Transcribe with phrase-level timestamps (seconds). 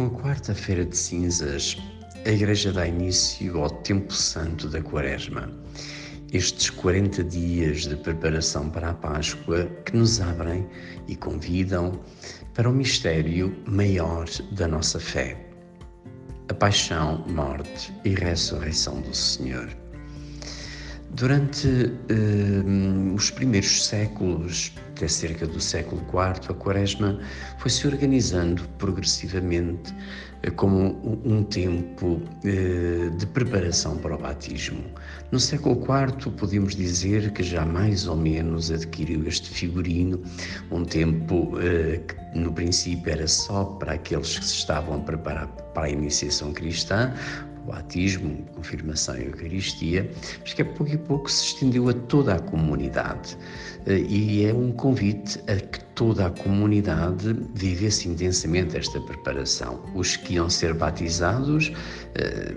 [0.00, 1.76] Com a quarta-feira de cinzas,
[2.24, 5.52] a Igreja dá início ao Tempo Santo da Quaresma.
[6.32, 10.66] Estes 40 dias de preparação para a Páscoa que nos abrem
[11.06, 12.00] e convidam
[12.54, 15.36] para o mistério maior da nossa fé:
[16.48, 19.68] a paixão, morte e ressurreição do Senhor.
[21.10, 27.18] Durante uh, os primeiros séculos, até cerca do século IV, a Quaresma
[27.56, 29.94] foi se organizando progressivamente
[30.46, 34.84] uh, como um tempo uh, de preparação para o batismo.
[35.32, 40.22] No século IV, podemos dizer que já mais ou menos adquiriu este figurino,
[40.70, 41.52] um tempo
[42.06, 46.52] que no princípio era só para aqueles que se estavam a preparar para a iniciação
[46.52, 47.14] cristã,
[47.66, 50.10] batismo, confirmação e Eucaristia,
[50.40, 53.36] mas que a pouco e pouco se estendeu a toda a comunidade.
[53.86, 59.80] Eh, e é um convite a que toda a comunidade vivesse intensamente esta preparação.
[59.94, 61.72] Os que iam ser batizados
[62.14, 62.54] eh,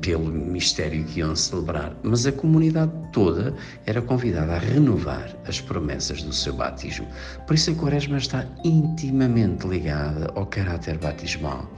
[0.00, 3.54] pelo mistério que iam celebrar, mas a comunidade toda
[3.86, 7.06] era convidada a renovar as promessas do seu batismo.
[7.46, 11.68] Por isso a Quaresma está intimamente ligada ao caráter batismal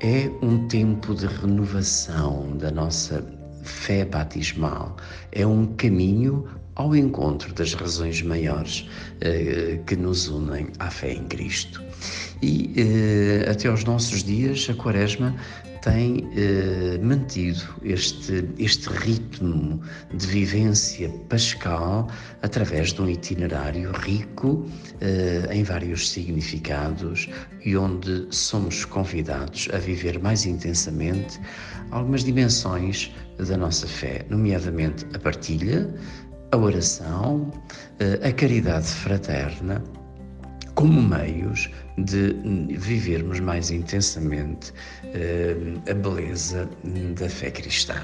[0.00, 3.24] é um tempo de renovação da nossa
[3.62, 4.96] fé batismal,
[5.32, 8.88] é um caminho ao encontro das razões maiores
[9.22, 11.82] eh, que nos unem à fé em Cristo.
[12.42, 15.34] E eh, até aos nossos dias, a Quaresma
[15.86, 19.80] tem eh, mantido este, este ritmo
[20.12, 22.08] de vivência pascal
[22.42, 24.66] através de um itinerário rico
[25.00, 27.28] eh, em vários significados
[27.64, 31.38] e onde somos convidados a viver mais intensamente
[31.92, 35.88] algumas dimensões da nossa fé, nomeadamente a partilha,
[36.50, 37.48] a oração,
[38.00, 39.80] eh, a caridade fraterna
[40.76, 42.34] como meios de
[42.78, 44.70] vivermos mais intensamente
[45.04, 46.68] uh, a beleza
[47.18, 47.94] da fé cristã.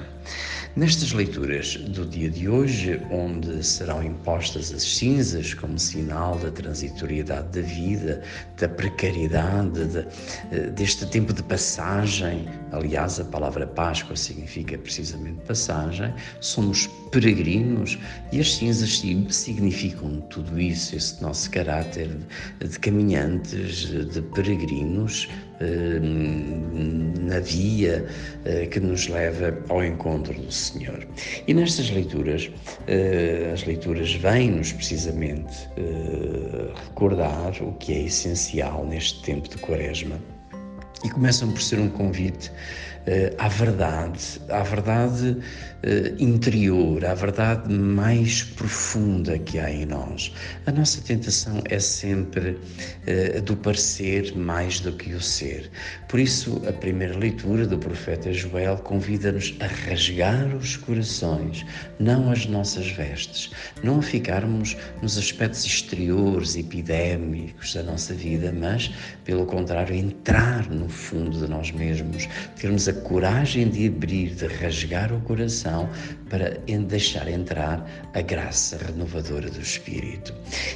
[0.75, 7.61] Nestas leituras do dia de hoje, onde serão impostas as cinzas como sinal da transitoriedade
[7.61, 8.23] da vida,
[8.59, 16.15] da precariedade, de, uh, deste tempo de passagem, aliás, a palavra Páscoa significa precisamente passagem,
[16.41, 17.99] somos peregrinos
[18.33, 22.09] e as cinzas significam tudo isso, esse nosso caráter
[22.63, 25.29] de caminhantes de peregrinos
[25.61, 28.05] eh, na via
[28.45, 31.07] eh, que nos leva ao encontro do Senhor.
[31.47, 32.51] E nestas leituras,
[32.89, 35.69] eh, as leituras vêm-nos precisamente
[36.89, 40.19] recordar o que é essencial neste tempo de Quaresma
[41.05, 47.73] e começam por ser um convite uh, à verdade, à verdade uh, interior, à verdade
[47.73, 50.33] mais profunda que há em nós.
[50.67, 55.71] A nossa tentação é sempre uh, do parecer mais do que o ser.
[56.09, 61.65] Por isso, a primeira leitura do profeta Joel convida-nos a rasgar os corações,
[61.99, 63.51] não as nossas vestes,
[63.83, 68.93] não a ficarmos nos aspectos exteriores, epidémicos da nossa vida, mas,
[69.25, 75.13] pelo contrário, entrar no fundo de nós mesmos, termos a coragem de abrir, de rasgar
[75.13, 75.89] o coração
[76.29, 80.35] para deixar entrar a graça renovadora do Espírito.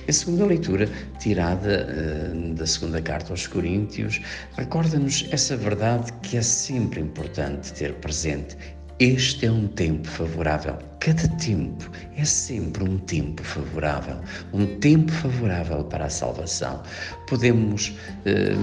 [0.09, 0.89] A segunda leitura,
[1.21, 4.21] tirada uh, da segunda carta aos Coríntios,
[4.57, 8.57] recorda-nos essa verdade que é sempre importante ter presente.
[8.99, 14.17] Este é um tempo favorável Cada tempo é sempre um tempo favorável,
[14.53, 16.83] um tempo favorável para a salvação.
[17.29, 18.57] Podemos eh,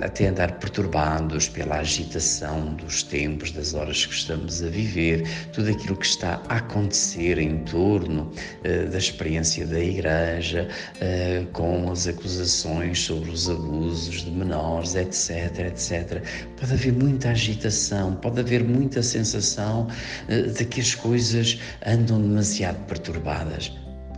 [0.00, 5.94] até andar perturbados pela agitação dos tempos, das horas que estamos a viver, tudo aquilo
[5.94, 8.32] que está a acontecer em torno
[8.64, 15.58] eh, da experiência da Igreja, eh, com as acusações sobre os abusos de menores, etc,
[15.66, 16.22] etc.
[16.58, 19.88] Pode haver muita agitação, pode haver muita sensação
[20.28, 23.72] eh, de que as coisas andam demasiado perturbadas.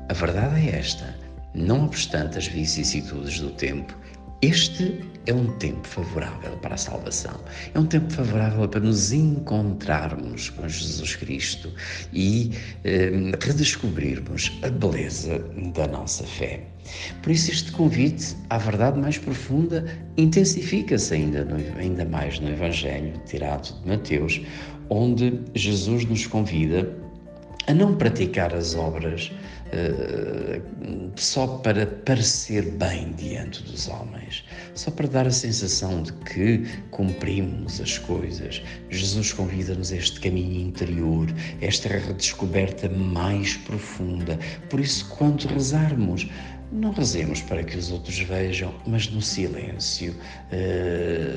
[0.08, 1.14] A verdade é esta:
[1.54, 3.96] não obstante as vicissitudes do tempo,
[4.42, 7.40] este é um tempo favorável para a salvação.
[7.72, 11.72] É um tempo favorável para nos encontrarmos com Jesus Cristo
[12.12, 12.50] e
[12.84, 13.10] eh,
[13.42, 15.38] redescobrirmos a beleza
[15.74, 16.60] da nossa fé.
[17.22, 19.86] Por isso, este convite à verdade mais profunda
[20.18, 21.46] intensifica-se ainda,
[21.78, 24.42] ainda mais no Evangelho tirado de Mateus,
[24.90, 27.03] onde Jesus nos convida
[27.66, 29.32] a não praticar as obras
[29.74, 34.44] uh, só para parecer bem diante dos homens,
[34.74, 38.62] só para dar a sensação de que cumprimos as coisas.
[38.90, 41.26] Jesus convida-nos a este caminho interior,
[41.60, 44.38] esta redescoberta mais profunda.
[44.68, 46.28] Por isso, quando rezarmos,
[46.72, 50.14] não rezemos para que os outros vejam, mas no silêncio,
[50.50, 51.36] eh,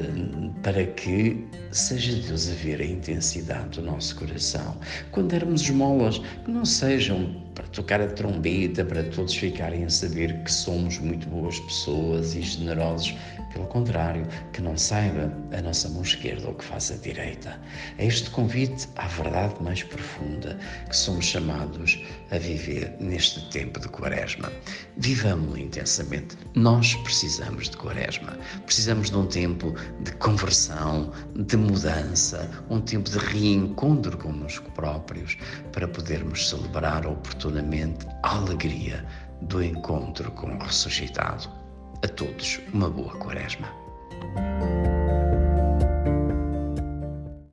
[0.64, 4.78] para que seja Deus a ver a intensidade do nosso coração.
[5.12, 10.44] Quando dermos esmolas, que não sejam para tocar a trombeta, para todos ficarem a saber
[10.44, 13.16] que somos muito boas pessoas e generosos.
[13.52, 17.60] Pelo contrário, que não saiba a nossa mão esquerda o que faz a direita.
[17.98, 22.00] É este convite à verdade mais profunda que somos chamados
[22.30, 24.52] a viver neste tempo de Quaresma.
[24.98, 26.38] Vivamos-lo intensamente.
[26.54, 28.38] Nós precisamos de Quaresma.
[28.66, 35.36] Precisamos de um tempo de conversão, de mudança, um tempo de reencontro connosco próprios
[35.72, 37.08] para podermos celebrar
[37.48, 39.06] oportunamente a alegria
[39.44, 41.50] do encontro com o ressuscitado.
[42.04, 43.68] A todos, uma boa Quaresma.